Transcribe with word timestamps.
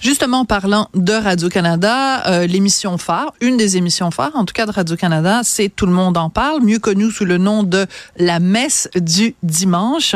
Justement, 0.00 0.44
parlant 0.44 0.88
de 0.94 1.12
Radio-Canada, 1.12 2.26
euh, 2.26 2.46
l'émission 2.46 2.96
phare, 2.98 3.34
une 3.40 3.56
des 3.56 3.76
émissions 3.76 4.10
phares, 4.10 4.34
en 4.34 4.44
tout 4.44 4.54
cas 4.54 4.66
de 4.66 4.70
Radio-Canada, 4.70 5.42
c'est 5.44 5.68
Tout 5.68 5.86
le 5.86 5.92
monde 5.92 6.16
en 6.16 6.30
parle, 6.30 6.62
mieux 6.62 6.78
connu 6.78 7.10
sous 7.10 7.24
le 7.24 7.38
nom 7.38 7.62
de 7.62 7.86
La 8.16 8.40
messe 8.40 8.88
du 8.94 9.34
dimanche. 9.42 10.14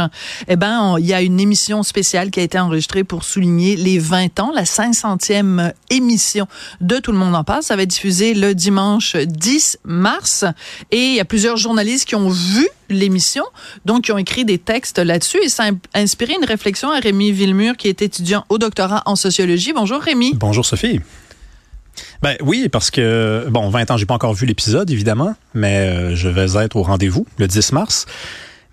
Eh 0.48 0.56
ben, 0.56 0.96
il 0.98 1.06
y 1.06 1.14
a 1.14 1.20
une 1.20 1.40
émission 1.40 1.82
spéciale 1.82 2.30
qui 2.30 2.40
a 2.40 2.42
été 2.42 2.58
enregistrée 2.58 3.04
pour 3.04 3.24
souligner 3.24 3.76
les 3.76 3.98
20 3.98 4.40
ans, 4.40 4.52
la 4.54 4.64
500e 4.64 5.72
émission 5.90 6.46
de 6.80 6.96
Tout 6.98 7.12
le 7.12 7.18
monde 7.18 7.34
en 7.34 7.44
parle. 7.44 7.62
Ça 7.62 7.76
va 7.76 7.82
être 7.82 7.90
diffusé 7.90 8.34
le 8.34 8.54
dimanche 8.54 9.16
10 9.16 9.78
mars 9.84 10.44
et 10.90 10.98
il 10.98 11.14
y 11.14 11.20
a 11.20 11.24
plusieurs 11.24 11.56
journalistes 11.56 12.08
qui 12.08 12.14
ont 12.14 12.28
vu 12.28 12.68
l'émission, 12.88 13.44
donc 13.84 14.04
qui 14.04 14.12
ont 14.12 14.18
écrit 14.18 14.44
des 14.44 14.58
textes 14.58 14.98
là-dessus 14.98 15.38
et 15.42 15.48
ça 15.48 15.64
a 15.64 16.00
inspiré 16.00 16.34
une 16.34 16.44
réflexion 16.44 16.90
à 16.90 17.00
Rémi 17.00 17.32
Villemur 17.32 17.76
qui 17.76 17.88
est 17.88 18.02
étudiant 18.02 18.44
au 18.48 18.58
doctorat 18.58 19.02
en 19.06 19.16
sociologie. 19.16 19.65
Bonjour 19.72 20.00
Rémi. 20.00 20.34
Bonjour 20.34 20.64
Sophie. 20.64 21.00
Ben 22.22 22.36
oui, 22.42 22.68
parce 22.68 22.90
que, 22.90 23.46
bon, 23.50 23.68
20 23.68 23.90
ans, 23.90 23.96
j'ai 23.96 24.06
pas 24.06 24.14
encore 24.14 24.34
vu 24.34 24.46
l'épisode, 24.46 24.90
évidemment, 24.90 25.34
mais 25.54 25.78
euh, 25.78 26.16
je 26.16 26.28
vais 26.28 26.62
être 26.62 26.76
au 26.76 26.82
rendez-vous 26.82 27.26
le 27.38 27.46
10 27.48 27.72
mars. 27.72 28.06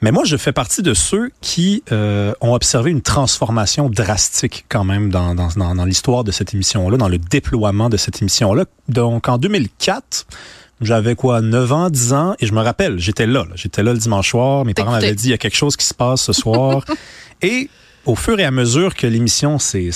Mais 0.02 0.12
moi, 0.12 0.26
je 0.26 0.36
fais 0.36 0.52
partie 0.52 0.82
de 0.82 0.94
ceux 0.94 1.32
qui 1.40 1.82
euh, 1.92 2.34
ont 2.42 2.54
observé 2.54 2.92
une 2.92 3.02
transformation 3.02 3.90
drastique 3.90 4.66
quand 4.68 4.84
même 4.84 5.10
dans, 5.10 5.34
dans, 5.34 5.48
dans, 5.56 5.76
dans 5.76 5.86
l'histoire 5.86 6.26
de 6.26 6.32
cette 6.32 6.54
émission-là, 6.54 6.98
dans 6.98 7.08
le 7.08 7.18
déploiement 7.18 7.90
de 7.90 7.96
cette 7.96 8.22
émission-là. 8.22 8.66
Donc, 8.90 9.30
en 9.30 9.38
2004, 9.38 10.28
j'avais 10.82 11.16
quoi, 11.16 11.40
9 11.42 11.72
ans, 11.72 11.90
10 11.90 12.14
ans, 12.14 12.36
et 12.40 12.46
je 12.46 12.54
me 12.54 12.62
rappelle, 12.62 13.00
j'étais 13.00 13.26
là, 13.26 13.46
j'étais 13.56 13.84
là 13.84 13.94
le 13.94 14.00
dimanche 14.00 14.32
soir, 14.32 14.66
mes 14.66 14.74
parents 14.74 14.92
m'avaient 14.92 15.16
dit, 15.16 15.28
il 15.28 15.32
y 15.32 15.34
a 15.34 15.38
quelque 15.38 15.56
chose 15.56 15.78
qui 15.78 15.86
se 15.86 15.94
passe 15.94 16.22
ce 16.24 16.34
soir. 16.34 16.84
et 17.42 17.70
au 18.06 18.16
fur 18.16 18.40
et 18.40 18.44
à 18.44 18.52
mesure 18.52 18.96
que 18.96 19.08
l'émission 19.08 19.60
s'est 19.60 19.92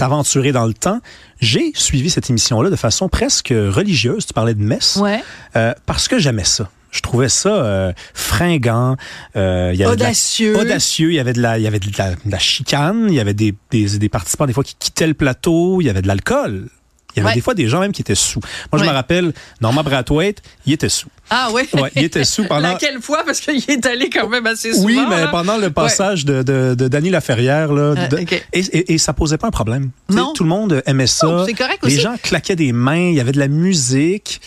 aventurée 0.00 0.52
dans 0.52 0.66
le 0.66 0.74
temps, 0.74 1.00
j'ai 1.40 1.72
suivi 1.74 2.10
cette 2.10 2.30
émission-là 2.30 2.70
de 2.70 2.76
façon 2.76 3.08
presque 3.08 3.52
religieuse. 3.52 4.26
Tu 4.26 4.32
parlais 4.32 4.54
de 4.54 4.62
messe. 4.62 4.96
Ouais. 4.96 5.22
Euh, 5.56 5.72
parce 5.86 6.08
que 6.08 6.18
j'aimais 6.18 6.44
ça. 6.44 6.70
Je 6.90 7.00
trouvais 7.00 7.28
ça 7.28 7.48
euh, 7.48 7.92
fringant. 8.14 8.96
Euh, 9.34 9.70
il 9.72 9.80
y 9.80 9.82
avait 9.82 9.94
audacieux. 9.94 10.56
audacieux. 10.56 11.10
Il 11.10 11.16
y 11.16 11.18
avait 11.18 11.32
de 11.32 11.42
la, 11.42 11.58
il 11.58 11.62
y 11.62 11.66
avait 11.66 11.80
de 11.80 11.90
la, 11.98 12.10
de 12.12 12.30
la 12.30 12.38
chicane. 12.38 13.06
Il 13.08 13.14
y 13.14 13.20
avait 13.20 13.34
des, 13.34 13.52
des, 13.72 13.98
des 13.98 14.08
participants 14.08 14.46
des 14.46 14.52
fois 14.52 14.62
qui 14.62 14.76
quittaient 14.78 15.08
le 15.08 15.14
plateau. 15.14 15.80
Il 15.80 15.86
y 15.86 15.90
avait 15.90 16.02
de 16.02 16.06
l'alcool. 16.06 16.68
Il 17.14 17.22
y 17.22 17.26
avait 17.26 17.34
des 17.34 17.40
fois 17.40 17.54
des 17.54 17.68
gens 17.68 17.80
même 17.80 17.92
qui 17.92 18.02
étaient 18.02 18.14
sous. 18.14 18.40
Moi, 18.72 18.82
je 18.82 18.88
me 18.88 18.92
rappelle, 18.92 19.32
Norman 19.60 19.82
Brathwaite, 19.82 20.42
il 20.66 20.72
était 20.72 20.88
sous. 20.88 21.08
Ah 21.30 21.48
oui? 21.52 21.62
Ouais, 21.74 21.90
il 21.96 22.04
était 22.04 22.24
sous 22.24 22.44
pendant... 22.44 22.72
Laquelle 22.72 23.00
fois? 23.00 23.24
Parce 23.26 23.40
qu'il 23.40 23.62
est 23.68 23.86
allé 23.86 24.08
quand 24.08 24.28
même 24.28 24.46
assez 24.46 24.72
souvent. 24.72 24.86
Oui, 24.86 25.00
mais 25.08 25.26
pendant 25.30 25.58
le 25.58 25.70
passage 25.70 26.24
de, 26.24 26.42
de, 26.42 26.74
de 26.74 26.88
Danny 26.88 27.10
Laferrière, 27.10 27.72
là, 27.72 27.94
ah, 27.96 28.16
et, 28.52 28.60
et, 28.60 28.94
et, 28.94 28.98
ça 28.98 29.12
posait 29.12 29.38
pas 29.38 29.48
un 29.48 29.50
problème. 29.50 29.90
Non. 30.08 30.32
tout 30.32 30.44
le 30.44 30.48
monde 30.48 30.82
aimait 30.86 31.06
ça. 31.06 31.26
Oh, 31.28 31.44
c'est 31.46 31.54
correct 31.54 31.82
aussi. 31.82 31.96
Les 31.96 32.02
gens 32.02 32.16
claquaient 32.22 32.56
des 32.56 32.72
mains, 32.72 33.08
il 33.08 33.14
y 33.14 33.20
avait 33.20 33.32
de 33.32 33.38
la 33.38 33.48
musique. 33.48 34.40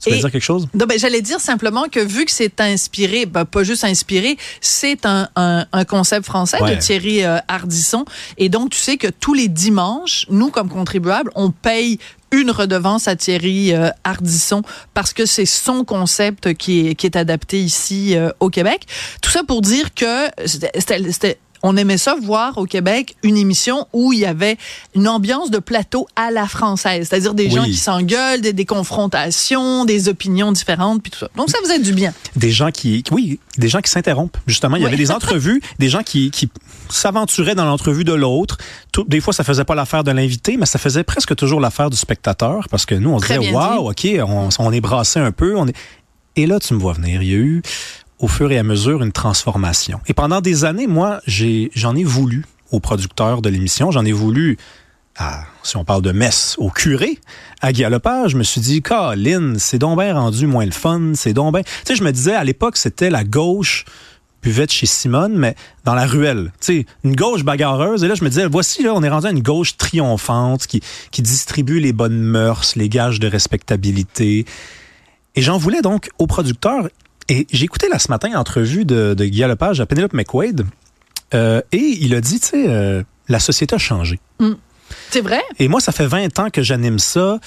Tu 0.00 0.10
veux 0.10 0.16
dire 0.16 0.30
quelque 0.30 0.42
chose? 0.42 0.68
Non, 0.74 0.86
ben, 0.86 0.98
j'allais 0.98 1.22
dire 1.22 1.40
simplement 1.40 1.84
que 1.90 2.00
vu 2.00 2.24
que 2.24 2.30
c'est 2.30 2.60
inspiré, 2.60 3.26
ben, 3.26 3.44
pas 3.44 3.64
juste 3.64 3.84
inspiré, 3.84 4.36
c'est 4.60 5.06
un, 5.06 5.28
un, 5.36 5.66
un, 5.72 5.84
concept 5.84 6.26
français 6.26 6.58
de 6.60 6.74
Thierry 6.74 7.24
euh, 7.24 7.38
Ardisson. 7.48 8.04
Et 8.36 8.48
donc, 8.48 8.70
tu 8.70 8.78
sais 8.78 8.96
que 8.96 9.08
tous 9.08 9.34
les 9.34 9.48
dimanches, 9.48 10.26
nous, 10.30 10.50
comme 10.50 10.68
contribuables, 10.68 11.30
on 11.34 11.50
paye 11.50 11.98
une 12.30 12.50
redevance 12.50 13.08
à 13.08 13.16
Thierry 13.16 13.72
euh, 13.72 13.90
Ardisson 14.04 14.62
parce 14.94 15.12
que 15.12 15.26
c'est 15.26 15.46
son 15.46 15.84
concept 15.84 16.54
qui 16.54 16.88
est, 16.88 16.94
qui 16.94 17.06
est 17.06 17.16
adapté 17.16 17.60
ici 17.60 18.16
euh, 18.16 18.30
au 18.40 18.50
Québec. 18.50 18.86
Tout 19.22 19.30
ça 19.30 19.42
pour 19.44 19.62
dire 19.62 19.94
que 19.94 20.28
c'était 20.44 21.38
on 21.62 21.76
aimait 21.76 21.98
ça 21.98 22.16
voir 22.20 22.58
au 22.58 22.64
Québec 22.64 23.16
une 23.22 23.36
émission 23.36 23.86
où 23.92 24.12
il 24.12 24.20
y 24.20 24.26
avait 24.26 24.56
une 24.94 25.08
ambiance 25.08 25.50
de 25.50 25.58
plateau 25.58 26.06
à 26.16 26.30
la 26.30 26.46
française, 26.46 27.08
c'est-à-dire 27.08 27.34
des 27.34 27.50
gens 27.50 27.64
qui 27.64 27.74
s'engueulent, 27.74 28.40
des, 28.40 28.52
des, 28.52 28.64
confrontations, 28.64 29.84
des 29.84 30.08
opinions 30.08 30.52
différentes, 30.52 31.02
puis 31.02 31.10
tout 31.10 31.18
ça. 31.18 31.28
Donc 31.36 31.50
ça 31.50 31.58
faisait 31.62 31.78
du 31.78 31.92
bien. 31.92 32.12
Des 32.36 32.50
gens 32.50 32.70
qui, 32.70 33.02
oui, 33.10 33.40
des 33.56 33.68
gens 33.68 33.80
qui 33.80 33.90
s'interrompent. 33.90 34.36
Justement, 34.46 34.76
il 34.76 34.82
y 34.82 34.86
avait 34.86 34.96
des 34.96 35.10
entrevues, 35.10 35.60
des 35.78 35.88
gens 35.88 36.02
qui, 36.02 36.30
qui 36.30 36.48
s'aventuraient 36.88 37.54
dans 37.54 37.64
l'entrevue 37.64 38.04
de 38.04 38.14
l'autre. 38.14 38.58
Des 39.06 39.20
fois, 39.20 39.32
ça 39.32 39.44
faisait 39.44 39.64
pas 39.64 39.74
l'affaire 39.74 40.04
de 40.04 40.10
l'invité, 40.10 40.56
mais 40.56 40.66
ça 40.66 40.78
faisait 40.78 41.04
presque 41.04 41.34
toujours 41.36 41.60
l'affaire 41.60 41.90
du 41.90 41.96
spectateur, 41.96 42.68
parce 42.70 42.86
que 42.86 42.94
nous, 42.94 43.10
on 43.10 43.18
se 43.18 43.26
disait, 43.26 43.52
waouh, 43.52 43.90
ok, 43.90 44.08
on, 44.26 44.48
on 44.58 44.72
est 44.72 44.80
brassé 44.80 45.20
un 45.20 45.32
peu, 45.32 45.56
on 45.56 45.66
est. 45.66 45.76
Et 46.36 46.46
là, 46.46 46.60
tu 46.60 46.72
me 46.74 46.78
vois 46.78 46.92
venir. 46.92 47.20
Il 47.22 47.28
y 47.28 47.34
a 47.34 47.38
eu 47.38 47.62
au 48.18 48.28
fur 48.28 48.50
et 48.50 48.58
à 48.58 48.62
mesure 48.62 49.02
une 49.02 49.12
transformation. 49.12 50.00
Et 50.06 50.14
pendant 50.14 50.40
des 50.40 50.64
années, 50.64 50.86
moi, 50.86 51.20
j'en 51.26 51.94
ai, 51.96 52.04
voulu 52.04 52.44
aux 52.70 52.80
producteurs 52.80 53.42
de 53.42 53.48
l'émission, 53.48 53.90
j'en 53.90 54.04
ai 54.04 54.12
voulu 54.12 54.58
à, 55.16 55.44
si 55.62 55.76
on 55.76 55.84
parle 55.84 56.02
de 56.02 56.12
messe, 56.12 56.54
au 56.58 56.70
curé, 56.70 57.18
à 57.60 57.72
Guy 57.72 57.82
Je 57.82 58.36
me 58.36 58.42
suis 58.42 58.60
dit, 58.60 58.82
Colin, 58.82 59.54
c'est 59.58 59.78
donc 59.78 59.98
bien 59.98 60.14
rendu 60.14 60.46
moins 60.46 60.64
le 60.64 60.72
fun, 60.72 61.12
c'est 61.14 61.32
donc 61.32 61.54
bien... 61.54 61.62
Tu 61.62 61.70
sais, 61.84 61.96
je 61.96 62.04
me 62.04 62.12
disais, 62.12 62.34
à 62.34 62.44
l'époque, 62.44 62.76
c'était 62.76 63.10
la 63.10 63.24
gauche 63.24 63.84
buvette 64.42 64.70
chez 64.70 64.86
Simone, 64.86 65.36
mais 65.36 65.56
dans 65.84 65.94
la 65.94 66.06
ruelle. 66.06 66.52
Tu 66.60 66.66
sais, 66.66 66.86
une 67.02 67.16
gauche 67.16 67.42
bagarreuse. 67.42 68.04
Et 68.04 68.08
là, 68.08 68.14
je 68.14 68.22
me 68.22 68.28
disais, 68.28 68.46
voici, 68.46 68.84
là, 68.84 68.94
on 68.94 69.02
est 69.02 69.08
rendu 69.08 69.26
à 69.26 69.30
une 69.30 69.42
gauche 69.42 69.76
triomphante 69.76 70.66
qui, 70.66 70.80
qui 71.10 71.22
distribue 71.22 71.80
les 71.80 71.92
bonnes 71.92 72.20
mœurs, 72.20 72.76
les 72.76 72.88
gages 72.88 73.18
de 73.18 73.26
respectabilité. 73.26 74.44
Et 75.34 75.42
j'en 75.42 75.58
voulais 75.58 75.82
donc 75.82 76.10
aux 76.18 76.26
producteurs 76.26 76.88
et 77.28 77.46
j'ai 77.50 77.64
écouté 77.64 77.88
là 77.88 77.98
ce 77.98 78.10
matin 78.10 78.30
l'entrevue 78.32 78.84
de, 78.84 79.14
de 79.14 79.24
Guy 79.24 79.40
Lepage 79.40 79.80
à 79.80 79.86
Penelope 79.86 80.12
McQuaid. 80.12 80.64
Euh, 81.34 81.60
et 81.72 81.98
il 82.00 82.14
a 82.14 82.20
dit, 82.20 82.40
tu 82.40 82.48
sais, 82.48 82.68
euh, 82.68 83.02
la 83.28 83.38
société 83.38 83.74
a 83.74 83.78
changé. 83.78 84.18
Mm. 84.40 84.52
C'est 85.10 85.20
vrai? 85.20 85.42
Et 85.58 85.68
moi, 85.68 85.80
ça 85.80 85.92
fait 85.92 86.06
20 86.06 86.38
ans 86.38 86.50
que 86.50 86.62
j'anime 86.62 86.98
ça. 86.98 87.38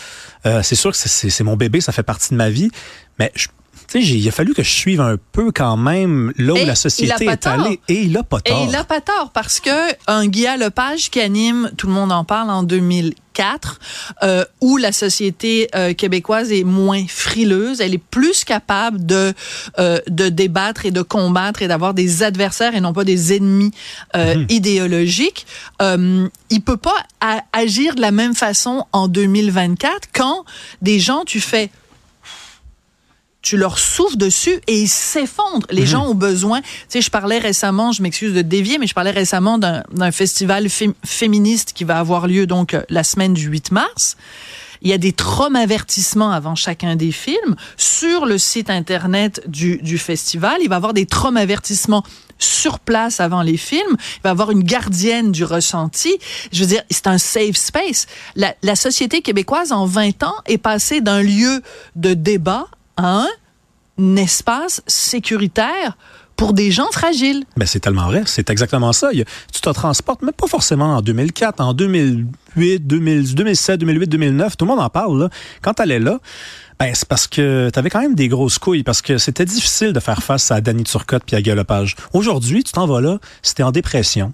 Euh, 0.45 0.61
c'est 0.61 0.75
sûr 0.75 0.91
que 0.91 0.97
c'est 0.97 1.43
mon 1.43 1.55
bébé, 1.55 1.81
ça 1.81 1.91
fait 1.91 2.03
partie 2.03 2.29
de 2.29 2.35
ma 2.35 2.51
vie. 2.51 2.69
Mais 3.17 3.31
je, 3.35 3.47
tu 3.87 4.01
sais, 4.01 4.13
il 4.13 4.27
a 4.27 4.31
fallu 4.31 4.53
que 4.53 4.63
je 4.63 4.69
suive 4.69 5.01
un 5.01 5.17
peu 5.31 5.51
quand 5.51 5.77
même 5.77 6.33
là 6.37 6.53
où 6.53 6.65
la 6.65 6.75
société 6.75 7.25
est 7.25 7.47
allée. 7.47 7.79
Et 7.87 8.03
il 8.03 8.15
a 8.15 8.23
pas 8.23 8.39
tort. 8.39 8.57
Et 8.57 8.69
il 8.69 8.75
a 8.75 8.83
pas 8.83 9.01
tort 9.01 9.31
parce 9.33 9.59
que 9.59 9.71
un 10.07 10.27
Guy 10.27 10.45
Lepage 10.59 11.09
qui 11.09 11.19
anime, 11.19 11.71
tout 11.77 11.87
le 11.87 11.93
monde 11.93 12.11
en 12.11 12.23
parle 12.23 12.51
en 12.51 12.63
2000 12.63 13.15
euh, 14.23 14.45
où 14.59 14.77
la 14.77 14.91
société 14.91 15.69
euh, 15.75 15.93
québécoise 15.93 16.51
est 16.51 16.63
moins 16.63 17.05
frileuse, 17.07 17.81
elle 17.81 17.93
est 17.93 18.03
plus 18.11 18.43
capable 18.43 19.05
de 19.05 19.33
euh, 19.79 19.99
de 20.07 20.29
débattre 20.29 20.85
et 20.85 20.91
de 20.91 21.01
combattre 21.01 21.61
et 21.61 21.67
d'avoir 21.67 21.93
des 21.93 22.23
adversaires 22.23 22.75
et 22.75 22.81
non 22.81 22.93
pas 22.93 23.03
des 23.03 23.35
ennemis 23.35 23.71
euh, 24.15 24.35
mhm. 24.35 24.45
idéologiques. 24.49 25.45
Euh, 25.81 26.27
il 26.49 26.61
peut 26.61 26.77
pas 26.77 26.95
agir 27.53 27.95
de 27.95 28.01
la 28.01 28.11
même 28.11 28.35
façon 28.35 28.85
en 28.91 29.07
2024 29.07 30.09
quand 30.13 30.45
des 30.81 30.99
gens 30.99 31.23
tu 31.25 31.39
fais 31.39 31.69
tu 33.41 33.57
leur 33.57 33.79
souffles 33.79 34.17
dessus 34.17 34.59
et 34.67 34.81
ils 34.81 34.89
s'effondrent. 34.89 35.67
Les 35.71 35.81
mhm. 35.81 35.87
gens 35.87 36.07
ont 36.07 36.15
besoin. 36.15 36.61
Tu 36.61 36.67
sais, 36.89 37.01
je 37.01 37.09
parlais 37.09 37.39
récemment, 37.39 37.91
je 37.91 38.03
m'excuse 38.03 38.33
de 38.33 38.41
dévier, 38.41 38.77
mais 38.77 38.87
je 38.87 38.93
parlais 38.93 39.11
récemment 39.11 39.57
d'un 39.57 40.11
festival 40.11 40.67
féministe 41.03 41.73
qui 41.73 41.83
va 41.83 41.99
avoir 41.99 42.27
lieu 42.27 42.45
donc 42.45 42.73
euh, 42.73 42.83
la 42.89 43.03
semaine 43.03 43.33
du 43.33 43.47
8 43.47 43.71
mars. 43.71 44.17
Il 44.83 44.89
y 44.89 44.93
a 44.93 44.97
des 44.97 45.13
traumas-avertissements 45.13 46.31
avant 46.31 46.55
chacun 46.55 46.95
des 46.95 47.11
films. 47.11 47.55
Sur 47.77 48.25
le 48.25 48.39
site 48.39 48.69
Internet 48.69 49.43
du, 49.47 49.77
du 49.77 49.99
festival, 49.99 50.57
il 50.61 50.69
va 50.69 50.75
y 50.75 50.77
avoir 50.77 50.93
des 50.93 51.05
traumas-avertissements 51.05 52.03
sur 52.39 52.79
place 52.79 53.19
avant 53.19 53.43
les 53.43 53.57
films. 53.57 53.95
Il 54.17 54.21
va 54.23 54.29
y 54.29 54.31
avoir 54.31 54.49
une 54.49 54.63
gardienne 54.63 55.31
du 55.31 55.43
ressenti. 55.43 56.17
Je 56.51 56.61
veux 56.61 56.67
dire, 56.67 56.81
c'est 56.89 57.05
un 57.05 57.19
safe 57.19 57.55
space. 57.55 58.07
La, 58.35 58.55
la 58.63 58.75
société 58.75 59.21
québécoise, 59.21 59.71
en 59.71 59.85
20 59.85 60.23
ans, 60.23 60.35
est 60.47 60.57
passée 60.57 61.01
d'un 61.01 61.21
lieu 61.21 61.61
de 61.95 62.15
débat 62.15 62.67
un 62.97 63.27
espace 64.17 64.81
sécuritaire 64.87 65.97
pour 66.35 66.53
des 66.53 66.71
gens 66.71 66.89
fragiles. 66.91 67.43
Ben 67.55 67.67
c'est 67.67 67.79
tellement 67.79 68.07
vrai, 68.07 68.23
c'est 68.25 68.49
exactement 68.49 68.93
ça. 68.93 69.11
tu 69.11 69.61
te 69.61 69.69
transportes, 69.69 70.23
mais 70.23 70.31
pas 70.31 70.47
forcément 70.47 70.95
en 70.95 71.01
2004, 71.01 71.61
en 71.61 71.73
2008, 71.73 72.79
2007, 72.79 73.79
2008, 73.79 74.07
2009, 74.07 74.57
tout 74.57 74.65
le 74.65 74.71
monde 74.71 74.79
en 74.79 74.89
parle. 74.89 75.19
Là. 75.19 75.29
Quand 75.61 75.75
tu 75.75 75.83
allais 75.83 75.99
là, 75.99 76.19
ben, 76.79 76.89
c'est 76.95 77.07
parce 77.07 77.27
que 77.27 77.69
tu 77.71 77.77
avais 77.77 77.91
quand 77.91 78.01
même 78.01 78.15
des 78.15 78.27
grosses 78.27 78.57
couilles, 78.57 78.81
parce 78.81 79.03
que 79.03 79.19
c'était 79.19 79.45
difficile 79.45 79.93
de 79.93 79.99
faire 79.99 80.23
face 80.23 80.49
à 80.49 80.61
Danny 80.61 80.83
Turcotte 80.83 81.21
puis 81.27 81.35
à 81.35 81.41
Galopage. 81.43 81.95
Aujourd'hui, 82.11 82.63
tu 82.63 82.71
t'en 82.71 82.87
vas 82.87 83.01
là, 83.01 83.19
c'était 83.43 83.61
en 83.61 83.71
dépression, 83.71 84.33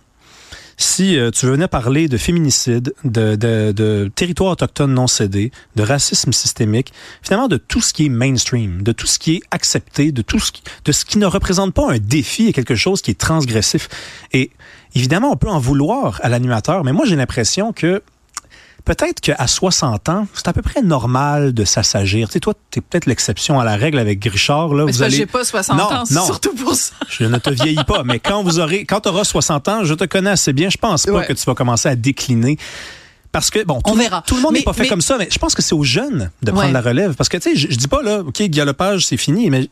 si 0.77 1.18
euh, 1.18 1.31
tu 1.31 1.47
venais 1.47 1.68
parler 1.68 2.07
de 2.07 2.18
féminicide, 2.18 2.94
de, 3.03 3.35
de, 3.35 3.71
de 3.71 4.12
territoire 4.15 4.51
autochtone 4.51 4.94
non 4.94 5.07
cédé, 5.07 5.51
de 5.75 5.83
racisme 5.83 6.31
systémique, 6.31 6.94
finalement 7.24 7.47
de 7.47 7.57
tout 7.57 7.81
ce 7.81 7.94
qui 7.94 8.06
est 8.06 8.09
mainstream, 8.09 8.83
de 8.83 8.91
tout 8.91 9.07
ce 9.07 9.18
qui 9.18 9.35
est 9.35 9.41
accepté, 9.50 10.12
de 10.12 10.21
tout 10.21 10.39
ce 10.39 10.51
qui, 10.51 10.62
de 10.85 10.91
ce 10.91 11.03
qui 11.03 11.18
ne 11.18 11.25
représente 11.25 11.74
pas 11.74 11.91
un 11.91 11.97
défi 11.97 12.47
et 12.47 12.53
quelque 12.53 12.75
chose 12.75 13.01
qui 13.01 13.12
est 13.12 13.19
transgressif. 13.19 13.89
Et 14.33 14.51
évidemment, 14.94 15.31
on 15.31 15.35
peut 15.35 15.50
en 15.50 15.59
vouloir 15.59 16.19
à 16.24 16.29
l'animateur, 16.29 16.83
mais 16.83 16.94
moi 16.94 17.06
j'ai 17.06 17.15
l'impression 17.15 17.74
que 17.74 18.03
peut-être 18.88 19.19
qu'à 19.19 19.45
60 19.45 20.07
ans, 20.10 20.28
c'est 20.34 20.48
à 20.48 20.54
peu 20.54 20.62
près 20.62 20.81
normal 20.81 21.54
de 21.54 21.66
s'assagir. 21.66 22.30
Tu 22.30 22.34
sais, 22.34 22.39
toi, 22.39 22.54
t'es 22.72 22.80
peut-être 22.81 23.06
l'exception 23.06 23.60
à 23.60 23.66
la 23.66 23.75
règle 23.75 24.00
avec 24.00 24.24
Richard. 24.24 24.74
Là, 24.74 24.86
Mais 24.86 24.92
vous 24.94 25.04
allez... 25.04 25.18
j'ai 25.18 25.25
pas 25.25 25.44
60 25.44 25.78
Non, 25.78 25.84
ans, 25.84 26.06
c'est 26.06 26.13
non. 26.16 26.25
surtout 26.25 26.56
pour 26.56 26.74
ça. 26.74 26.94
Je 27.10 27.25
ne 27.25 27.38
te 27.38 27.50
vieillis 27.50 27.84
pas, 27.84 28.04
mais 28.04 28.19
quand 28.19 28.42
vous 28.44 28.60
aurez, 28.60 28.86
quand 28.86 29.01
tu 29.01 29.10
auras 29.10 29.25
60 29.25 29.68
ans, 29.68 29.84
je 29.84 29.94
te 29.94 30.06
connais 30.06 30.30
assez 30.30 30.54
bien. 30.54 30.69
Je 30.69 30.78
pense 30.78 31.06
pas 31.06 31.12
Ouais. 31.12 31.25
que 31.25 31.34
tu 31.34 31.44
vas 31.45 31.54
commencer 31.54 31.89
à 31.89 31.95
décliner. 31.95 32.57
Parce 33.34 33.50
que, 33.51 33.63
bon, 33.66 33.81
tout, 33.81 33.92
On 33.92 33.95
verra. 33.95 34.24
tout 34.25 34.36
le 34.36 34.42
monde 34.42 34.54
n'est 34.54 34.62
pas 34.63 34.72
fait 34.74 34.84
mais- 34.84 34.88
comme 34.89 35.01
ça, 35.01 35.18
mais 35.19 35.28
je 35.30 35.38
pense 35.38 35.54
que 35.54 35.62
c'est 35.62 35.75
aux 35.75 35.84
jeunes 35.84 36.31
de 36.42 36.51
prendre 36.51 36.68
Ouais. 36.68 36.72
la 36.72 36.81
relève. 36.81 37.13
Parce 37.16 37.28
que, 37.30 37.38
tu 37.38 37.50
sais, 37.51 37.56
je, 37.57 37.68
je 37.69 37.75
dis 37.75 37.88
pas, 37.89 38.01
là, 38.01 38.22
OK, 38.22 38.42
Guy 38.42 38.60
Lepage, 38.62 39.06
c'est 39.06 39.18
fini, 39.18 39.50
mais 39.50 39.69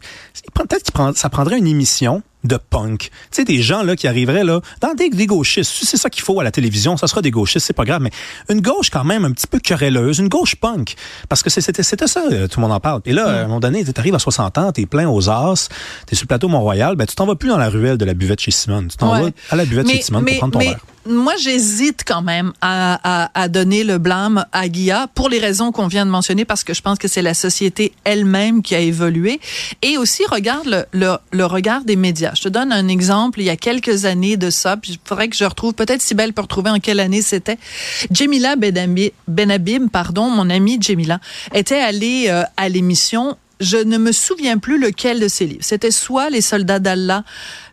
peut-être 0.54 0.92
que 0.92 1.18
ça 1.18 1.30
prendrait 1.30 1.58
une 1.58 1.66
émission 1.68 2.22
de 2.48 2.58
punk. 2.58 3.00
Tu 3.00 3.10
sais, 3.32 3.44
des 3.46 3.62
gens, 3.62 3.84
là, 3.84 3.96
qui 3.96 4.08
arriveraient, 4.08 4.44
là, 4.44 4.62
dans 4.82 4.94
des, 4.94 5.10
des 5.10 5.26
gauchistes. 5.26 5.72
C'est 5.84 5.98
ça 5.98 6.10
qu'il 6.10 6.24
faut 6.24 6.40
à 6.40 6.44
la 6.44 6.52
télévision, 6.52 6.98
ça 6.98 7.08
sera 7.08 7.22
des 7.22 7.32
gauchistes, 7.32 7.66
c'est 7.66 7.74
pas 7.74 7.86
grave, 7.86 8.02
mais 8.02 8.12
une 8.50 8.62
gauche, 8.62 8.90
quand 8.90 9.04
même, 9.04 9.26
un 9.26 9.32
petit 9.32 9.48
peu 9.48 9.60
querelleuse, 9.60 10.20
une 10.20 10.28
gauche 10.30 10.56
punk. 10.56 10.96
Parce 11.30 11.44
que 11.44 11.50
c'était 11.50 11.84
c'était 11.84 12.08
ça, 12.08 12.24
euh, 12.32 12.48
tout 12.48 12.60
le 12.60 12.62
monde 12.68 12.72
en 12.76 12.80
parle. 12.80 13.02
Et 13.06 13.14
là, 13.14 13.26
à 13.28 13.32
un 13.42 13.48
moment 13.48 13.60
donné, 13.60 13.84
t'arrives 13.86 14.16
à 14.16 14.20
60 14.20 14.58
ans, 14.58 14.72
t'es 14.72 14.86
plein 14.86 15.08
aux 15.10 15.30
as, 15.30 15.70
t'es 16.08 16.16
sur 16.16 16.24
le 16.24 16.28
plateau 16.28 16.48
Mont-Royal, 16.48 16.96
ben, 16.96 17.06
tu 17.06 17.16
t'en 17.16 17.26
vas 17.26 17.36
plus 17.36 17.50
dans 17.50 17.58
la 17.58 17.70
ruelle 17.70 17.98
de 17.98 18.06
la 18.06 18.14
buvette 18.14 18.40
chez 18.42 18.52
Simone. 18.52 18.88
Tu 18.90 18.98
t'en 18.98 19.14
Ouais. 19.14 19.22
vas 19.24 19.30
à 19.52 19.56
la 19.56 19.66
buvette 19.66 19.90
chez 19.90 20.02
Simone 20.02 20.26
pour 20.26 20.38
prendre 20.38 20.54
ton 20.54 20.60
mais 20.60 20.66
verre. 20.70 20.80
Moi, 21.06 21.34
j'hésite 21.38 22.04
quand 22.06 22.22
même 22.22 22.54
à, 22.62 23.00
à, 23.04 23.42
à 23.42 23.48
donner 23.48 23.84
le 23.84 23.98
blâme 23.98 24.46
à 24.52 24.68
Guilla 24.68 25.08
pour 25.14 25.30
les 25.30 25.40
raisons 25.40 25.72
qu'on 25.72 25.88
vient 25.88 26.06
de 26.06 26.12
mentionner, 26.12 26.46
parce 26.46 26.64
que 26.64 26.74
je 26.74 26.82
pense 26.82 26.98
que 26.98 27.08
c'est 27.08 27.22
la 27.22 27.34
société 27.34 27.94
elle-même 28.04 28.62
qui 28.62 28.76
a 28.76 28.80
évolué. 28.80 29.40
Et 29.82 29.98
aussi, 29.98 30.24
regarde 30.30 30.68
le, 30.68 30.86
le, 30.92 31.18
le 31.32 31.46
regard 31.46 31.84
des 31.84 31.96
médias. 31.96 32.34
Je 32.36 32.44
te 32.44 32.50
donne 32.50 32.72
un 32.72 32.88
exemple. 32.88 33.40
Il 33.40 33.46
y 33.46 33.50
a 33.50 33.58
quelques 33.58 34.06
années 34.06 34.38
de 34.38 34.50
ça, 34.50 34.78
puis 34.78 34.94
il 34.94 35.00
faudrait 35.04 35.28
que 35.28 35.36
je 35.36 35.46
retrouve, 35.46 35.74
peut-être 35.74 36.02
Sibelle 36.02 36.34
peut 36.34 36.42
retrouver 36.42 36.70
en 36.70 36.80
quelle 36.80 37.00
année 37.00 37.22
c'était. 37.22 37.58
Jamila 38.12 38.56
Benabim, 39.28 39.88
pardon, 39.92 40.30
mon 40.30 40.50
amie 40.50 40.78
Jamila, 40.82 41.20
était 41.54 41.80
allée 41.80 42.26
euh, 42.30 42.44
à 42.58 42.70
l'émission 42.70 43.38
je 43.60 43.78
ne 43.78 43.98
me 43.98 44.12
souviens 44.12 44.58
plus 44.58 44.80
lequel 44.80 45.20
de 45.20 45.28
ces 45.28 45.46
livres. 45.46 45.64
C'était 45.64 45.92
soit 45.92 46.30
Les 46.30 46.42
soldats 46.42 46.80
d'Allah, 46.80 47.24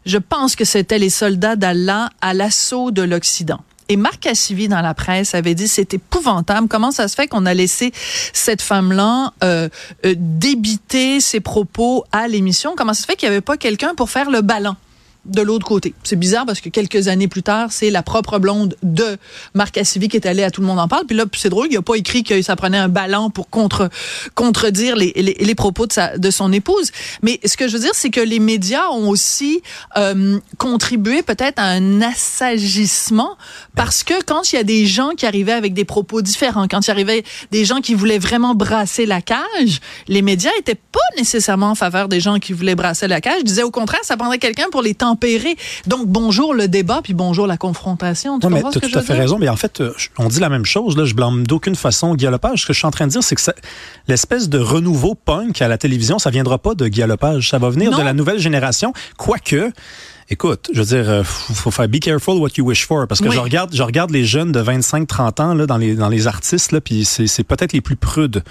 je 0.06 0.19
pense 0.19 0.56
que 0.56 0.64
c'était 0.64 0.99
Les 0.99 1.11
soldats 1.11 1.56
d'Allah 1.56 2.11
à 2.20 2.34
l'assaut 2.34 2.90
de 2.90 3.02
l'Occident. 3.02 3.61
Et 3.88 3.96
Marc 3.96 4.20
Cassivi 4.20 4.69
dans 4.69 4.81
la 4.81 4.94
presse 4.94 5.34
avait 5.34 5.55
dit 5.55 5.69
c'est 5.69 5.93
épouvantable. 5.94 6.69
Comment 6.69 6.93
ça 6.93 7.08
se 7.08 7.14
fait 7.14 7.26
qu'on 7.26 7.44
a 7.46 7.52
laissé 7.52 7.93
cette 8.32 8.62
femme-là 8.62 9.32
euh, 9.44 9.69
euh, 10.06 10.14
débiter 10.17 11.20
ses 11.20 11.40
propos 11.40 12.05
à 12.12 12.29
l'émission? 12.29 12.75
Comment 12.76 12.94
ça 12.94 13.02
se 13.02 13.06
fait 13.06 13.17
qu'il 13.17 13.29
n'y 13.29 13.34
avait 13.34 13.43
pas 13.43 13.56
quelqu'un 13.56 13.94
pour 13.94 14.08
faire 14.08 14.31
le 14.31 14.40
ballon? 14.40 14.76
De 15.24 15.40
l'autre 15.40 15.66
côté. 15.66 15.94
C'est 16.02 16.16
bizarre 16.16 16.46
parce 16.46 16.60
que 16.60 16.69
quelques 16.69 17.08
années 17.08 17.28
plus 17.28 17.42
tard, 17.42 17.70
c'est 17.70 17.90
la 17.90 18.02
propre 18.02 18.38
blonde 18.38 18.76
de 18.82 19.16
Marc 19.54 19.74
Cassivi 19.74 20.08
qui 20.08 20.16
est 20.16 20.26
allée 20.26 20.42
à 20.42 20.50
Tout 20.50 20.60
le 20.60 20.66
monde 20.66 20.80
en 20.80 20.88
parle. 20.88 21.06
Puis 21.06 21.16
là, 21.16 21.24
c'est 21.36 21.48
drôle, 21.48 21.69
il 21.70 21.76
a 21.76 21.82
pas 21.82 21.94
écrit 21.94 22.24
que 22.24 22.42
ça 22.42 22.56
prenait 22.56 22.78
un 22.78 22.88
ballon 22.88 23.30
pour 23.30 23.48
contre, 23.48 23.88
contredire 24.34 24.96
les, 24.96 25.12
les, 25.14 25.36
les 25.38 25.54
propos 25.54 25.86
de, 25.86 25.92
sa, 25.92 26.19
de 26.19 26.30
son 26.30 26.52
épouse. 26.52 26.90
Mais 27.22 27.38
ce 27.44 27.56
que 27.56 27.69
je 27.69 27.74
veux 27.74 27.82
dire, 27.82 27.94
c'est 27.94 28.10
que 28.10 28.20
les 28.20 28.40
médias 28.40 28.88
ont 28.90 29.08
aussi 29.08 29.62
euh, 29.96 30.38
contribué 30.58 31.22
peut-être 31.22 31.58
à 31.58 31.66
un 31.66 32.02
assagissement 32.02 33.36
parce 33.76 34.02
que 34.02 34.22
quand 34.24 34.52
il 34.52 34.56
y 34.56 34.58
a 34.58 34.64
des 34.64 34.86
gens 34.86 35.10
qui 35.16 35.26
arrivaient 35.26 35.52
avec 35.52 35.72
des 35.74 35.84
propos 35.84 36.22
différents, 36.22 36.66
quand 36.69 36.86
il 36.86 36.88
y 36.88 36.90
arrivait 36.90 37.24
des 37.50 37.64
gens 37.64 37.80
qui 37.80 37.94
voulaient 37.94 38.19
vraiment 38.19 38.54
brasser 38.54 39.06
la 39.06 39.22
cage, 39.22 39.80
les 40.08 40.22
médias 40.22 40.50
étaient 40.58 40.74
pas 40.74 41.00
nécessairement 41.16 41.70
en 41.70 41.74
faveur 41.74 42.08
des 42.08 42.20
gens 42.20 42.38
qui 42.38 42.52
voulaient 42.52 42.74
brasser 42.74 43.06
la 43.06 43.20
cage. 43.20 43.36
Ils 43.40 43.44
disaient 43.44 43.62
au 43.62 43.70
contraire, 43.70 44.00
ça 44.02 44.16
prendrait 44.16 44.38
quelqu'un 44.38 44.66
pour 44.70 44.82
les 44.82 44.94
Donc 45.87 46.06
bonjour 46.06 46.55
le 46.55 46.69
débat, 46.69 47.00
puis 47.03 47.14
bonjour 47.14 47.47
la 47.47 47.56
confrontation. 47.56 48.38
Tu 48.38 48.47
Oui, 48.47 48.53
mais 48.53 48.62
comprends 48.62 48.73
tu 48.73 48.79
ce 48.81 48.85
as 48.85 48.88
que 48.88 48.93
tout 48.93 48.99
je 48.99 48.99
à 48.99 49.03
fait 49.06 49.20
raison. 49.20 49.38
Mais 49.38 49.49
en 49.49 49.56
fait, 49.56 49.81
euh, 49.81 49.93
on 50.19 50.29
dit 50.29 50.41
la 50.41 50.49
même 50.49 50.64
chose. 50.64 50.97
Là, 50.97 51.05
je 51.05 51.14
blâme 51.14 51.47
d'aucune 51.47 51.75
façon 51.75 52.14
Guy 52.14 52.26
Lepage. 52.26 52.62
Ce 52.62 52.67
que 52.67 52.73
je 52.73 52.79
suis 52.79 52.87
en 52.87 52.91
train 52.91 53.06
de 53.06 53.12
dire, 53.12 53.23
c'est 53.23 53.35
que 53.37 53.43
l'espèce 54.09 54.49
de 54.49 54.59
renouveau 54.59 55.14
punk 55.14 55.61
à 55.62 55.69
la 55.69 55.79
télévision, 55.79 56.19
ça 56.19 56.31
viendra 56.31 56.59
pas 56.59 56.75
de 56.75 56.88
Guy 56.88 57.03
Lepage. 57.03 57.50
Ça 57.50 57.59
va 57.59 57.70
venir 57.70 57.91
Non. 57.91 57.99
de 57.99 58.03
la 58.03 58.12
nouvelle 58.12 58.38
génération. 58.38 58.93
Quoique, 59.17 59.70
écoute, 60.31 60.70
je 60.73 60.81
veux 60.81 60.87
dire, 60.87 61.09
euh, 61.11 61.23
faut, 61.25 61.70
faire 61.70 61.88
be 61.88 61.99
careful 61.99 62.35
what 62.38 62.50
you 62.56 62.65
wish 62.67 62.87
for. 62.87 63.06
Parce 63.06 63.20
que 63.20 63.29
Oui. 63.29 63.35
je 63.35 63.41
regarde, 63.41 63.75
je 63.75 63.82
regarde 63.82 64.11
les 64.11 64.25
jeunes 64.25 64.53
de 64.53 64.61
25-30 64.62 65.41
ans 65.43 65.55
là, 65.55 65.67
dans, 65.67 65.76
les, 65.79 65.94
dans 65.94 66.08
les 66.08 66.26
artistes, 66.26 66.73
là, 66.73 66.81
puis 66.81 67.05
c'est 67.05 67.26
c'est 67.26 67.44
peut-être 67.44 67.73
les 67.73 67.81
plus 67.81 67.97
prudes. 67.97 68.43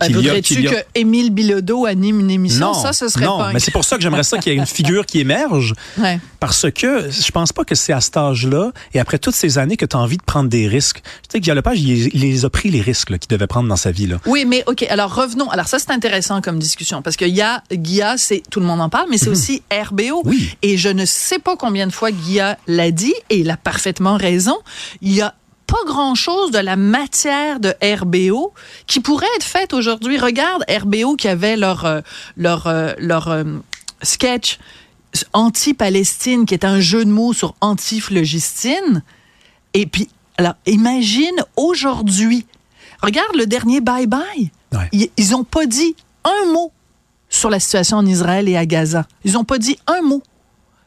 A- 0.00 0.08
Voudrais-tu 0.08 0.66
a- 0.66 0.70
que 0.72 0.76
Émile 0.96 1.30
Bilodeau 1.30 1.86
anime 1.86 2.18
une 2.20 2.30
émission? 2.30 2.66
non, 2.66 2.74
ça, 2.74 2.92
ce 2.92 3.08
serait 3.08 3.24
non, 3.26 3.38
punk. 3.38 3.54
mais 3.54 3.60
c'est 3.60 3.70
pour 3.70 3.84
ça 3.84 3.96
que 3.96 4.02
j'aimerais 4.02 4.24
ça 4.24 4.38
qu'il 4.38 4.52
y 4.52 4.56
ait 4.56 4.58
une 4.58 4.66
figure 4.80 5.06
qui 5.06 5.20
émerge. 5.20 5.72
Ouais. 5.98 6.18
Parce 6.40 6.66
que 6.72 7.10
je 7.10 7.30
pense 7.30 7.52
pas 7.52 7.64
que 7.64 7.76
c'est 7.76 7.92
à 7.92 8.00
cet 8.00 8.16
âge-là 8.16 8.72
et 8.92 8.98
après 8.98 9.18
toutes 9.18 9.36
ces 9.36 9.56
années 9.56 9.76
que 9.76 9.86
tu 9.86 9.96
as 9.96 10.00
envie 10.00 10.16
de 10.16 10.22
prendre 10.24 10.48
des 10.50 10.66
risques. 10.66 11.00
Tu 11.04 11.10
sais, 11.32 11.40
Guy 11.40 11.50
Lepage, 11.52 11.80
il, 11.80 12.08
il 12.14 12.20
les 12.22 12.44
a 12.44 12.50
pris 12.50 12.70
les 12.70 12.80
risques 12.80 13.16
qu'il 13.18 13.28
devait 13.28 13.46
prendre 13.46 13.68
dans 13.68 13.76
sa 13.76 13.92
vie. 13.92 14.08
Là. 14.08 14.16
Oui, 14.26 14.44
mais 14.44 14.64
OK. 14.66 14.82
Alors, 14.90 15.14
revenons. 15.14 15.48
Alors, 15.50 15.68
ça, 15.68 15.78
c'est 15.78 15.90
intéressant 15.92 16.40
comme 16.40 16.58
discussion 16.58 17.00
parce 17.00 17.16
qu'il 17.16 17.28
y 17.28 17.40
a 17.40 17.62
Guilla, 17.72 18.16
c'est 18.18 18.42
tout 18.50 18.58
le 18.60 18.66
monde 18.66 18.80
en 18.80 18.88
parle, 18.88 19.06
mais 19.10 19.16
c'est 19.18 19.30
aussi 19.30 19.62
RBO. 19.72 20.22
Mhm. 20.24 20.30
Oui. 20.30 20.56
Et 20.62 20.76
je 20.76 20.88
ne 20.88 21.04
sais 21.04 21.38
pas 21.38 21.56
combien 21.56 21.86
de 21.86 21.92
fois 21.92 22.10
Guilla 22.10 22.58
l'a 22.66 22.90
dit 22.90 23.14
et 23.30 23.38
il 23.38 23.50
a 23.50 23.56
parfaitement 23.56 24.16
raison. 24.16 24.56
Il 25.02 25.12
y 25.12 25.20
a 25.22 25.34
pas 25.74 25.92
grand-chose 25.92 26.52
de 26.52 26.58
la 26.58 26.76
matière 26.76 27.58
de 27.58 27.74
RBO 27.82 28.52
qui 28.86 29.00
pourrait 29.00 29.26
être 29.36 29.44
faite 29.44 29.74
aujourd'hui. 29.74 30.18
Regarde 30.18 30.64
RBO 30.70 31.16
qui 31.16 31.26
avait 31.26 31.56
leur 31.56 31.84
euh, 31.84 32.00
leur 32.36 32.68
euh, 32.68 32.92
leur 32.98 33.26
euh, 33.26 33.42
sketch 34.00 34.60
anti-Palestine 35.32 36.46
qui 36.46 36.54
est 36.54 36.64
un 36.64 36.78
jeu 36.78 37.04
de 37.04 37.10
mots 37.10 37.32
sur 37.32 37.56
anti-phlogistine. 37.60 39.02
Et 39.72 39.86
puis, 39.86 40.08
alors, 40.36 40.54
imagine 40.66 41.44
aujourd'hui. 41.56 42.46
Regarde 43.02 43.34
le 43.34 43.46
dernier 43.46 43.80
Bye 43.80 44.06
Bye. 44.06 44.52
Ouais. 44.72 44.88
Ils, 44.92 45.10
ils 45.16 45.34
ont 45.34 45.44
pas 45.44 45.66
dit 45.66 45.96
un 46.22 46.52
mot 46.52 46.70
sur 47.28 47.50
la 47.50 47.58
situation 47.58 47.96
en 47.96 48.06
Israël 48.06 48.48
et 48.48 48.56
à 48.56 48.64
Gaza. 48.64 49.06
Ils 49.24 49.36
ont 49.36 49.44
pas 49.44 49.58
dit 49.58 49.76
un 49.88 50.02
mot. 50.02 50.22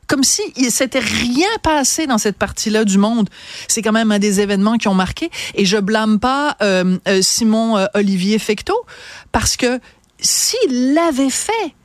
Comme 0.07 0.23
si 0.23 0.41
il 0.55 0.71
s'était 0.71 0.99
rien 0.99 1.49
passé 1.61 2.07
dans 2.07 2.17
cette 2.17 2.37
partie-là 2.37 2.85
du 2.85 2.97
monde. 2.97 3.29
C'est 3.67 3.81
quand 3.81 3.91
même 3.91 4.11
un 4.11 4.19
des 4.19 4.39
événements 4.39 4.77
qui 4.77 4.87
ont 4.87 4.93
marqué. 4.93 5.29
Et 5.53 5.65
je 5.65 5.77
blâme 5.77 6.19
pas 6.19 6.55
euh, 6.61 6.97
euh, 7.07 7.21
Simon 7.21 7.77
euh, 7.77 7.85
Olivier 7.93 8.39
Fecteau 8.39 8.85
parce 9.31 9.57
que 9.57 9.79
s'il 10.19 10.93
l'avait 10.93 11.29
fait, 11.29 11.75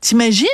t'imagines? 0.00 0.48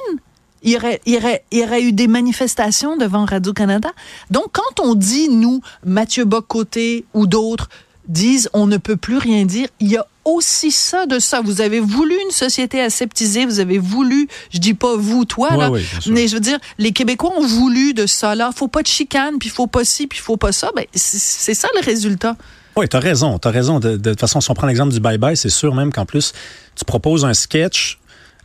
Il 0.64 0.72
y, 0.72 0.76
aurait, 0.76 1.00
il, 1.06 1.16
aurait, 1.16 1.44
il 1.52 1.58
y 1.60 1.62
aurait 1.62 1.82
eu 1.82 1.92
des 1.92 2.08
manifestations 2.08 2.96
devant 2.96 3.24
Radio-Canada. 3.24 3.90
Donc, 4.32 4.46
quand 4.50 4.80
on 4.82 4.96
dit, 4.96 5.28
nous, 5.28 5.60
Mathieu 5.84 6.24
Bocoté 6.24 7.04
ou 7.14 7.28
d'autres, 7.28 7.68
disent 8.08 8.48
on 8.52 8.66
ne 8.66 8.76
peut 8.76 8.96
plus 8.96 9.18
rien 9.18 9.44
dire, 9.44 9.68
il 9.80 9.88
y 9.88 9.96
a 9.96 10.06
aussi 10.24 10.70
ça 10.70 11.06
de 11.06 11.18
ça. 11.18 11.40
Vous 11.40 11.60
avez 11.60 11.80
voulu 11.80 12.14
une 12.24 12.30
société 12.30 12.80
aseptisée, 12.80 13.46
vous 13.46 13.60
avez 13.60 13.78
voulu, 13.78 14.28
je 14.52 14.58
dis 14.58 14.74
pas 14.74 14.96
vous, 14.96 15.24
toi, 15.24 15.50
Ouais, 15.52 15.58
là, 15.58 15.70
mais 16.08 16.28
je 16.28 16.34
veux 16.34 16.40
dire, 16.40 16.58
les 16.78 16.92
Québécois 16.92 17.32
ont 17.36 17.46
voulu 17.46 17.94
de 17.94 18.06
ça, 18.06 18.34
là. 18.34 18.50
Faut 18.54 18.68
pas 18.68 18.82
de 18.82 18.86
chicane, 18.86 19.38
puis 19.38 19.48
faut 19.48 19.66
pas 19.66 19.84
ci, 19.84 20.06
puis 20.06 20.18
faut 20.18 20.36
pas 20.36 20.52
ça. 20.52 20.70
Ben, 20.76 20.84
c'est 20.94 21.54
ça 21.54 21.68
le 21.74 21.84
résultat. 21.84 22.36
Oui, 22.76 22.88
tu 22.88 22.96
as 22.96 23.00
raison. 23.00 23.38
Tu 23.38 23.48
as 23.48 23.50
raison. 23.50 23.80
De, 23.80 23.96
de 23.96 24.10
toute 24.10 24.20
façon, 24.20 24.40
si 24.40 24.50
on 24.50 24.54
prend 24.54 24.66
l'exemple 24.66 24.92
du 24.92 25.00
bye-bye, 25.00 25.34
c'est 25.34 25.48
sûr 25.48 25.74
même 25.74 25.92
qu'en 25.92 26.06
plus, 26.06 26.32
tu 26.76 26.84
proposes 26.84 27.24
un 27.24 27.34
sketch. 27.34 27.98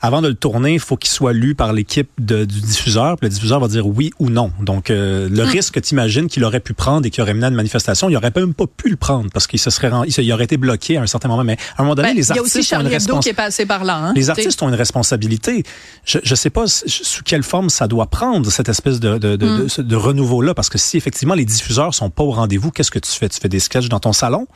Avant 0.06 0.22
de 0.22 0.28
le 0.28 0.34
tourner, 0.36 0.74
il 0.74 0.80
faut 0.82 0.98
qu'il 0.98 1.10
soit 1.10 1.32
lu 1.32 1.56
par 1.56 1.72
l'équipe 1.72 2.10
du 2.20 2.46
diffuseur. 2.46 3.16
Puis 3.18 3.26
le 3.28 3.34
diffuseur 3.34 3.62
va 3.62 3.70
dire 3.70 3.88
oui 3.88 4.12
ou 4.20 4.30
non. 4.30 4.52
Donc, 4.60 4.90
euh, 4.92 5.30
le 5.30 5.44
risque 5.44 5.76
que 5.76 5.80
tu 5.80 5.94
imagines 5.94 6.28
qu'il 6.28 6.44
aurait 6.44 6.60
pu 6.60 6.74
prendre 6.74 7.08
et 7.08 7.10
qui 7.10 7.22
aurait 7.22 7.34
mené 7.34 7.46
à 7.46 7.50
une 7.50 7.56
manifestation, 7.56 8.10
il 8.10 8.18
aurait 8.18 8.34
même 8.36 8.54
pas 8.54 8.66
pu 8.68 8.90
le 8.90 8.98
prendre 8.98 9.30
parce 9.34 9.48
qu'il 9.48 9.60
se 9.60 9.70
serait 9.70 9.88
rend- 9.88 10.04
il, 10.04 10.34
aurait 10.34 10.44
été 10.44 10.58
bloqué 10.58 10.98
à 10.98 11.02
un 11.02 11.08
certain 11.08 11.30
moment. 11.30 11.46
Mais 11.46 11.58
à 11.78 11.82
un 11.82 11.84
moment 11.86 11.96
donné, 11.96 12.10
Ben, 12.10 12.16
les 12.18 12.24
il 12.24 12.28
y 12.28 12.32
a 12.32 12.36
artistes 12.42 12.58
aussi 12.58 12.68
Charlie 12.68 12.94
Hebdo 12.94 13.20
qui 13.22 13.30
est 13.30 13.34
passé 13.34 13.66
par 13.66 13.86
là. 13.86 13.96
Hein? 13.98 14.14
Les 14.14 14.30
artistes 14.30 14.62
ont 14.62 14.68
une 14.68 14.76
responsabilité. 14.76 15.64
Je 16.04 16.20
ne 16.30 16.36
sais 16.36 16.50
pas 16.50 16.66
sous 16.68 17.24
quelle 17.24 17.44
forme 17.44 17.70
ça 17.70 17.88
doit 17.88 18.08
prendre, 18.08 18.52
cette 18.52 18.68
espèce 18.68 19.00
de, 19.00 19.18
de, 19.18 19.38
de, 19.38 19.68
de- 19.78 19.82
de 19.84 19.96
renouveau-là. 19.96 20.54
Parce 20.54 20.68
que 20.68 20.78
si 20.78 20.98
effectivement 20.98 21.34
les 21.34 21.46
diffuseurs 21.46 21.94
sont 21.96 22.10
pas 22.10 22.24
au 22.24 22.32
rendez-vous, 22.32 22.72
qu'est-ce 22.72 22.92
que 22.92 23.00
tu 23.00 23.10
fais? 23.12 23.30
Tu 23.30 23.40
fais 23.40 23.48
des 23.48 23.60
sketchs 23.60 23.88
dans 23.88 24.02
ton 24.02 24.12
salon? 24.12 24.48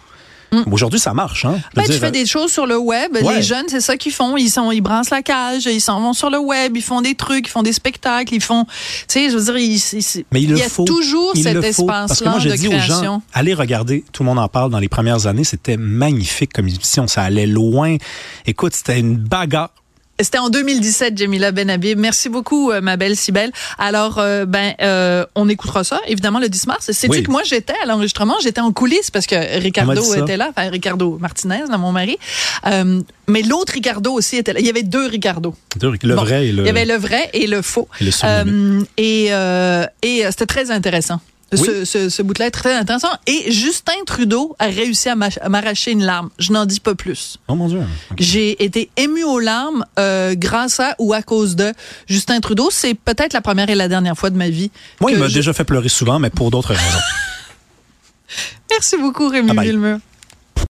Aujourd'hui, 0.71 0.99
ça 0.99 1.13
marche. 1.13 1.45
Hein? 1.45 1.59
Ben, 1.75 1.83
tu 1.83 1.91
dire, 1.91 1.99
fais 1.99 2.11
des 2.11 2.25
choses 2.25 2.51
sur 2.51 2.65
le 2.65 2.77
web. 2.77 3.15
Ouais. 3.21 3.35
Les 3.37 3.41
jeunes, 3.41 3.65
c'est 3.67 3.81
ça 3.81 3.97
qu'ils 3.97 4.11
font. 4.13 4.37
Ils 4.37 4.49
sont, 4.49 4.71
ils 4.71 4.81
brassent 4.81 5.09
la 5.09 5.21
cage, 5.21 5.65
ils 5.65 5.81
s'en 5.81 5.99
vont 5.99 6.13
sur 6.13 6.29
le 6.29 6.39
web, 6.39 6.75
ils 6.77 6.81
font 6.81 7.01
des 7.01 7.15
trucs, 7.15 7.47
ils 7.47 7.51
font 7.51 7.63
des 7.63 7.73
spectacles, 7.73 8.33
ils 8.33 8.41
font, 8.41 8.65
tu 8.65 8.71
sais, 9.07 9.29
je 9.29 9.37
veux 9.37 9.43
dire, 9.43 9.57
ils- 9.57 9.75
ils- 9.99 10.25
Mais 10.31 10.41
il, 10.41 10.57
y 10.57 10.61
a 10.61 10.69
faut. 10.69 10.85
toujours 10.85 11.31
il 11.35 11.43
cet 11.43 11.63
espace-là 11.63 12.31
moi, 12.31 12.39
je 12.39 12.49
de 12.49 12.55
dis 12.55 12.67
aux 12.67 12.79
gens, 12.79 13.21
allez 13.33 13.53
regarder, 13.53 14.03
tout 14.13 14.23
le 14.23 14.27
monde 14.27 14.39
en 14.39 14.47
parle 14.47 14.71
dans 14.71 14.79
les 14.79 14.89
premières 14.89 15.27
années, 15.27 15.43
c'était 15.43 15.77
magnifique 15.77 16.53
comme 16.53 16.67
émission, 16.67 17.07
ça 17.07 17.23
allait 17.23 17.45
loin. 17.47 17.97
Écoute, 18.45 18.73
c'était 18.75 18.99
une 18.99 19.17
bagarre. 19.17 19.71
C'était 20.19 20.39
en 20.39 20.49
2017, 20.49 21.15
Jamila 21.15 21.51
Benhabib. 21.51 21.99
Merci 21.99 22.29
beaucoup, 22.29 22.71
euh, 22.71 22.81
ma 22.81 22.97
belle 22.97 23.15
Cybelle. 23.15 23.51
Alors, 23.77 24.17
euh, 24.17 24.45
ben, 24.45 24.73
euh, 24.81 25.25
on 25.35 25.47
écoutera 25.47 25.83
ça, 25.83 25.99
évidemment, 26.07 26.39
le 26.39 26.49
10 26.49 26.67
mars. 26.67 26.89
Oui. 27.07 27.21
que 27.21 27.29
moi, 27.29 27.43
j'étais 27.43 27.75
à 27.83 27.85
l'enregistrement, 27.85 28.35
j'étais 28.41 28.61
en 28.61 28.71
coulisses 28.71 29.11
parce 29.11 29.27
que 29.27 29.35
Ricardo 29.59 30.01
était 30.15 30.37
là, 30.37 30.49
enfin, 30.49 30.69
Ricardo 30.69 31.17
Martinez, 31.19 31.63
là, 31.69 31.77
mon 31.77 31.91
mari. 31.91 32.17
Euh, 32.65 33.01
mais 33.27 33.43
l'autre 33.43 33.73
Ricardo 33.73 34.13
aussi 34.13 34.37
était 34.37 34.53
là. 34.53 34.59
Il 34.59 34.65
y 34.65 34.69
avait 34.69 34.83
deux 34.83 35.05
Ricardo. 35.05 35.53
Le 35.81 36.15
Bon, 36.15 36.23
vrai 36.23 36.47
et 36.47 36.51
le. 36.51 36.63
Il 36.63 36.65
y 36.65 36.69
avait 36.69 36.85
le 36.85 36.95
vrai 36.95 37.29
et 37.33 37.45
le 37.45 37.61
faux. 37.61 37.87
Et 38.01 38.05
le 38.05 38.85
et 38.97 39.27
euh, 39.31 39.85
et 40.01 40.23
c'était 40.31 40.45
très 40.45 40.71
intéressant. 40.71 41.19
Ce, 41.53 41.85
ce, 41.85 42.09
ce 42.09 42.21
bout-là 42.21 42.47
est 42.47 42.51
très 42.51 42.73
intéressant. 42.75 43.07
Et 43.25 43.51
Justin 43.51 43.93
Trudeau 44.05 44.55
a 44.59 44.65
réussi 44.65 45.07
à 45.07 45.15
m'arracher 45.15 45.91
une 45.91 46.03
larme. 46.03 46.29
Je 46.39 46.51
n'en 46.51 46.65
dis 46.65 46.81
pas 46.81 46.93
plus. 46.93 47.37
Oh 47.47 47.55
mon 47.55 47.69
Dieu. 47.69 47.81
J'ai 48.17 48.61
été 48.63 48.89
ému 48.97 49.23
aux 49.23 49.39
larmes 49.39 49.85
euh, 49.97 50.35
grâce 50.35 50.81
à 50.81 50.95
ou 50.99 51.13
à 51.13 51.21
cause 51.21 51.55
de 51.55 51.71
Justin 52.07 52.41
Trudeau. 52.41 52.69
C'est 52.69 52.95
peut-être 52.95 53.31
la 53.31 53.39
première 53.41 53.69
et 53.69 53.75
la 53.75 53.87
dernière 53.87 54.17
fois 54.17 54.29
de 54.29 54.35
ma 54.37 54.49
vie. 54.49 54.71
Moi, 54.99 55.11
il 55.11 55.19
m'a 55.19 55.29
déjà 55.29 55.53
fait 55.53 55.63
pleurer 55.63 55.89
souvent, 55.89 56.19
mais 56.19 56.29
pour 56.29 56.51
d'autres 56.51 56.73
raisons. 56.73 56.99
Merci 58.69 58.97
beaucoup, 58.97 59.29
Rémi 59.29 59.51
Villemur. 59.57 59.99